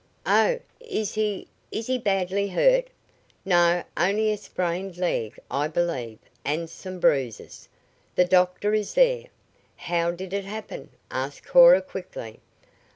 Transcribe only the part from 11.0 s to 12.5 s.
asked Cora quickly.